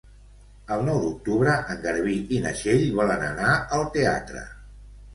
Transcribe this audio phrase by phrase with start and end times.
[0.75, 4.47] El nou d'octubre en Garbí i na Txell volen anar al teatre.